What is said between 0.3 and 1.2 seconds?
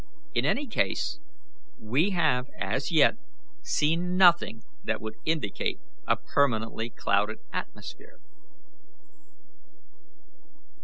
In any case,